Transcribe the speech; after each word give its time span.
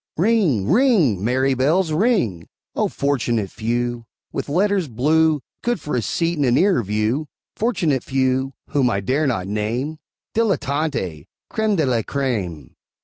Ring, 0.17 0.67
ring! 0.67 1.23
merry 1.23 1.53
bells, 1.53 1.91
ring! 1.91 2.47
O 2.75 2.87
fortunate 2.87 3.51
few, 3.51 4.05
With 4.31 4.49
letters 4.49 4.87
blue, 4.87 5.41
Good 5.63 5.79
for 5.79 5.95
a 5.95 6.01
seat 6.01 6.37
and 6.39 6.45
a 6.47 6.51
nearer 6.51 6.81
view! 6.81 7.27
Fortunate 7.55 8.03
few, 8.03 8.53
whom 8.69 8.89
I 8.89 8.99
dare 9.01 9.27
not 9.27 9.45
name; 9.47 9.99
Dilettanti! 10.33 11.27
Créme 11.51 11.75
de 11.75 11.85
la 11.85 12.01
Créme! 12.01 12.71